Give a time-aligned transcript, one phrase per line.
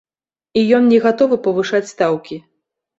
[0.61, 2.45] І ён не гатовы павышаць стаўкі.